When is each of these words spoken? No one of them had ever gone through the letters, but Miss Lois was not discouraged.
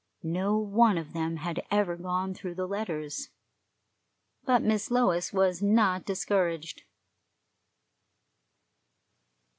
No 0.23 0.57
one 0.57 0.97
of 0.97 1.13
them 1.13 1.35
had 1.35 1.63
ever 1.69 1.95
gone 1.95 2.33
through 2.33 2.55
the 2.55 2.65
letters, 2.67 3.29
but 4.45 4.63
Miss 4.63 4.89
Lois 4.89 5.31
was 5.31 5.61
not 5.61 6.05
discouraged. 6.05 6.81